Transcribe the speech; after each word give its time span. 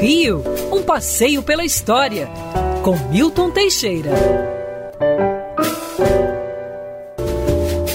Rio, 0.00 0.42
um 0.72 0.82
passeio 0.82 1.44
pela 1.44 1.64
história, 1.64 2.28
com 2.82 2.96
Milton 3.08 3.52
Teixeira. 3.52 4.10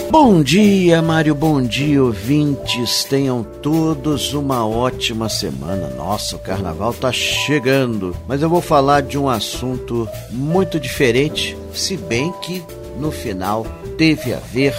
Bom 0.10 0.42
dia, 0.42 1.02
Mário, 1.02 1.36
bom 1.36 1.62
dia, 1.62 2.02
ouvintes. 2.02 3.04
Tenham 3.04 3.44
todos 3.44 4.34
uma 4.34 4.66
ótima 4.66 5.28
semana. 5.28 5.90
Nossa, 5.90 6.38
o 6.38 6.40
carnaval 6.40 6.94
tá 6.94 7.12
chegando. 7.12 8.16
Mas 8.26 8.42
eu 8.42 8.50
vou 8.50 8.62
falar 8.62 9.02
de 9.02 9.18
um 9.18 9.28
assunto 9.28 10.08
muito 10.30 10.80
diferente, 10.80 11.58
se 11.74 11.98
bem 11.98 12.32
que 12.42 12.64
no 12.98 13.12
final 13.12 13.68
teve 13.98 14.34
a 14.34 14.40
ver 14.40 14.74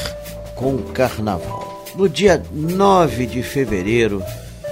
com 0.55 0.75
o 0.75 0.83
carnaval. 0.95 1.85
No 1.95 2.09
dia 2.09 2.43
9 2.51 3.27
de 3.27 3.43
fevereiro 3.43 4.23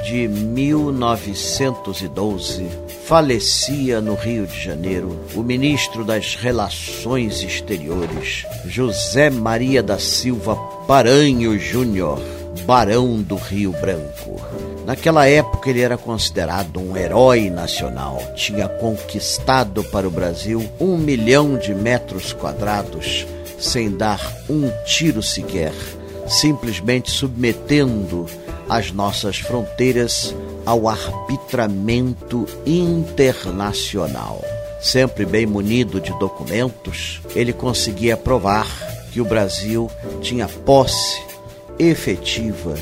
de 0.06 0.26
1912, 0.28 2.66
falecia 3.06 4.00
no 4.00 4.14
Rio 4.14 4.46
de 4.46 4.62
Janeiro 4.62 5.18
o 5.34 5.42
ministro 5.42 6.04
das 6.04 6.36
Relações 6.36 7.42
Exteriores, 7.42 8.46
José 8.66 9.30
Maria 9.30 9.82
da 9.82 9.98
Silva 9.98 10.54
Paranho 10.86 11.58
Júnior, 11.58 12.20
Barão 12.64 13.20
do 13.20 13.34
Rio 13.34 13.72
Branco. 13.72 14.40
Naquela 14.86 15.26
época 15.26 15.70
ele 15.70 15.80
era 15.80 15.98
considerado 15.98 16.78
um 16.78 16.96
herói 16.96 17.50
nacional. 17.50 18.22
Tinha 18.36 18.68
conquistado 18.68 19.82
para 19.82 20.06
o 20.06 20.10
Brasil 20.10 20.64
um 20.78 20.96
milhão 20.96 21.58
de 21.58 21.74
metros 21.74 22.32
quadrados 22.32 23.26
sem 23.58 23.90
dar 23.90 24.20
um 24.48 24.70
tiro 24.84 25.20
sequer, 25.20 25.72
simplesmente 26.28 27.10
submetendo 27.10 28.26
as 28.68 28.92
nossas 28.92 29.38
fronteiras 29.38 30.34
ao 30.64 30.88
arbitramento 30.88 32.46
internacional. 32.66 34.44
Sempre 34.80 35.24
bem 35.24 35.46
munido 35.46 36.00
de 36.00 36.16
documentos, 36.18 37.20
ele 37.34 37.52
conseguia 37.52 38.16
provar 38.16 38.66
que 39.12 39.20
o 39.20 39.24
Brasil 39.24 39.90
tinha 40.20 40.48
posse 40.48 41.22
efetiva 41.78 42.74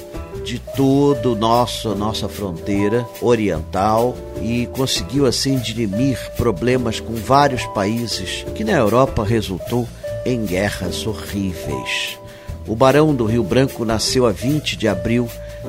de 0.44 0.58
todo 0.58 1.32
o 1.32 1.36
nosso 1.36 1.94
nossa 1.94 2.28
fronteira 2.28 3.06
oriental 3.22 4.14
e 4.42 4.66
conseguiu 4.66 5.26
assim 5.26 5.56
dirimir 5.56 6.18
problemas 6.36 7.00
com 7.00 7.14
vários 7.14 7.64
países 7.68 8.44
que 8.54 8.62
na 8.62 8.72
Europa 8.72 9.24
resultou 9.24 9.88
em 10.26 10.44
guerras 10.44 11.06
horríveis. 11.06 12.18
O 12.66 12.74
Barão 12.76 13.14
do 13.14 13.24
Rio 13.24 13.42
Branco 13.42 13.84
nasceu 13.84 14.26
a 14.26 14.32
20 14.32 14.76
de 14.76 14.88
abril 14.88 15.28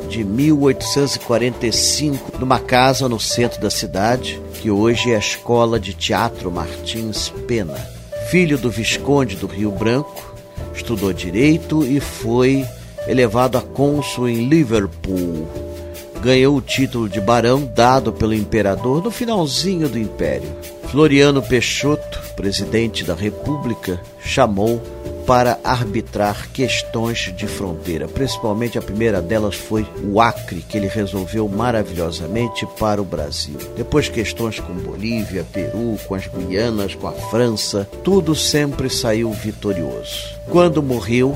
de 0.09 0.23
1845 0.23 2.39
numa 2.39 2.59
casa 2.59 3.09
no 3.09 3.19
centro 3.19 3.61
da 3.61 3.69
cidade, 3.69 4.41
que 4.53 4.71
hoje 4.71 5.11
é 5.11 5.15
a 5.15 5.19
Escola 5.19 5.79
de 5.79 5.93
Teatro 5.93 6.51
Martins 6.51 7.31
Pena. 7.47 7.75
Filho 8.29 8.57
do 8.57 8.69
Visconde 8.69 9.35
do 9.35 9.47
Rio 9.47 9.71
Branco, 9.71 10.35
estudou 10.73 11.11
direito 11.13 11.83
e 11.83 11.99
foi 11.99 12.65
elevado 13.07 13.57
a 13.57 13.61
cônsul 13.61 14.29
em 14.29 14.47
Liverpool. 14.47 15.64
Ganhou 16.21 16.57
o 16.57 16.61
título 16.61 17.07
de 17.07 17.21
barão 17.21 17.65
dado 17.65 18.11
pelo 18.11 18.33
imperador 18.33 19.03
no 19.03 19.11
finalzinho 19.11 19.87
do 19.87 19.99
império. 19.99 20.49
Floriano 20.89 21.41
Peixoto, 21.41 22.19
presidente 22.35 23.03
da 23.03 23.13
República, 23.13 23.99
chamou 24.23 24.81
para 25.25 25.59
arbitrar 25.63 26.49
questões 26.51 27.33
de 27.35 27.47
fronteira. 27.47 28.07
Principalmente 28.07 28.77
a 28.77 28.81
primeira 28.81 29.21
delas 29.21 29.55
foi 29.55 29.85
o 30.03 30.21
Acre, 30.21 30.63
que 30.67 30.77
ele 30.77 30.87
resolveu 30.87 31.47
maravilhosamente 31.47 32.67
para 32.79 33.01
o 33.01 33.05
Brasil. 33.05 33.57
Depois 33.75 34.07
questões 34.07 34.59
com 34.59 34.73
Bolívia, 34.73 35.45
Peru, 35.51 35.97
com 36.07 36.15
as 36.15 36.27
Guianas, 36.27 36.93
com 36.95 37.07
a 37.07 37.11
França, 37.11 37.89
tudo 38.03 38.35
sempre 38.35 38.89
saiu 38.89 39.31
vitorioso. 39.31 40.35
Quando 40.49 40.83
morreu, 40.83 41.35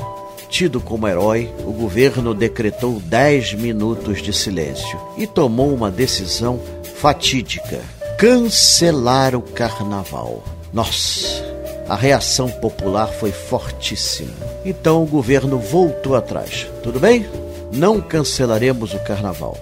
tido 0.50 0.80
como 0.80 1.08
herói, 1.08 1.50
o 1.64 1.72
governo 1.72 2.34
decretou 2.34 3.00
10 3.00 3.54
minutos 3.54 4.20
de 4.20 4.32
silêncio 4.32 5.00
e 5.16 5.26
tomou 5.26 5.72
uma 5.72 5.90
decisão 5.90 6.60
fatídica: 6.96 7.80
cancelar 8.18 9.34
o 9.34 9.42
carnaval. 9.42 10.42
Nossa! 10.72 11.50
a 11.90 11.96
reação 11.96 12.48
popular 12.48 13.08
foi 13.08 13.32
fortíssima. 13.32 14.30
Então 14.64 15.02
o 15.02 15.06
governo 15.06 15.58
voltou 15.58 16.14
atrás. 16.14 16.68
Tudo 16.84 17.00
bem? 17.00 17.26
Não 17.72 18.00
cancelaremos 18.00 18.94
o 18.94 18.98
carnaval, 19.00 19.58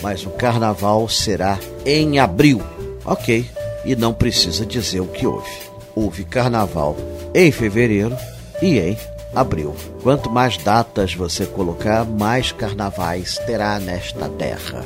mas 0.00 0.24
o 0.24 0.30
carnaval 0.30 1.08
será 1.08 1.58
em 1.84 2.20
abril. 2.20 2.62
Ok, 3.04 3.44
e 3.84 3.96
não 3.96 4.14
precisa 4.14 4.64
dizer 4.64 5.00
o 5.00 5.08
que 5.08 5.26
houve. 5.26 5.50
Houve 5.96 6.22
carnaval 6.22 6.96
em 7.34 7.50
fevereiro 7.50 8.16
e 8.62 8.78
em 8.78 8.96
abril. 9.34 9.74
Quanto 10.02 10.30
mais 10.30 10.56
datas 10.56 11.14
você 11.14 11.46
colocar, 11.46 12.04
mais 12.04 12.52
carnavais 12.52 13.38
terá 13.38 13.78
nesta 13.78 14.28
terra. 14.28 14.84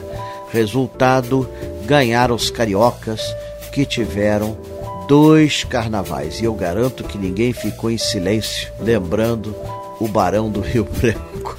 Resultado: 0.51 1.49
ganharam 1.85 2.35
os 2.35 2.51
cariocas 2.51 3.35
que 3.73 3.85
tiveram 3.85 4.57
dois 5.07 5.65
carnavais. 5.65 6.41
E 6.41 6.45
eu 6.45 6.55
garanto 6.55 7.05
que 7.05 7.19
ninguém 7.19 7.53
ficou 7.53 7.91
em 7.91 7.99
silêncio 7.99 8.71
lembrando 8.81 9.55
o 10.01 10.07
Barão 10.07 10.51
do 10.51 10.61
Rio 10.61 10.85
Branco. 11.01 11.59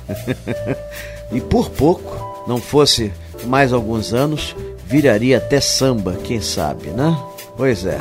e 1.32 1.42
por 1.42 1.70
pouco, 1.70 2.44
não 2.48 2.60
fosse 2.60 3.12
mais 3.46 3.74
alguns 3.74 4.14
anos, 4.14 4.56
viraria 4.86 5.38
até 5.38 5.60
samba, 5.60 6.18
quem 6.24 6.42
sabe, 6.42 6.88
né? 6.88 7.18
Pois 7.58 7.86
é. 7.86 8.00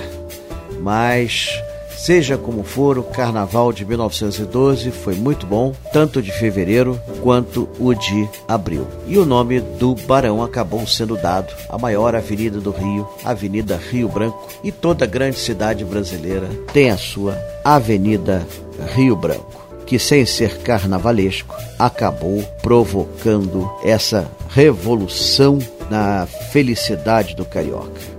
Mas 0.80 1.50
Seja 1.98 2.38
como 2.38 2.62
for, 2.62 2.96
o 2.96 3.02
carnaval 3.02 3.72
de 3.72 3.84
1912 3.84 4.92
foi 4.92 5.16
muito 5.16 5.44
bom, 5.44 5.74
tanto 5.92 6.22
de 6.22 6.30
fevereiro 6.30 6.98
quanto 7.20 7.68
o 7.78 7.92
de 7.92 8.28
abril. 8.46 8.86
E 9.08 9.18
o 9.18 9.26
nome 9.26 9.60
do 9.60 9.96
Barão 10.06 10.42
acabou 10.42 10.86
sendo 10.86 11.16
dado 11.16 11.52
à 11.68 11.76
maior 11.76 12.14
avenida 12.14 12.60
do 12.60 12.70
Rio, 12.70 13.06
Avenida 13.24 13.76
Rio 13.76 14.08
Branco, 14.08 14.46
e 14.62 14.70
toda 14.70 15.04
grande 15.06 15.38
cidade 15.38 15.84
brasileira 15.84 16.48
tem 16.72 16.88
a 16.88 16.96
sua 16.96 17.36
Avenida 17.64 18.46
Rio 18.94 19.16
Branco, 19.16 19.66
que 19.84 19.98
sem 19.98 20.24
ser 20.24 20.58
carnavalesco 20.58 21.56
acabou 21.76 22.42
provocando 22.62 23.68
essa 23.82 24.30
revolução 24.50 25.58
na 25.90 26.26
felicidade 26.52 27.34
do 27.34 27.44
carioca. 27.44 28.17